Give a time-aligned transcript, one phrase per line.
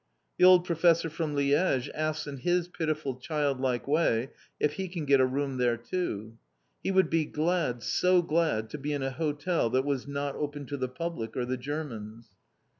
[0.39, 5.19] The old professor from Liège asks in his pitiful childlike way if he can get
[5.19, 6.39] a room there too.
[6.81, 10.65] He would be glad, so glad, to be in a hotel that was not open
[10.65, 12.29] to the public, or the Germans.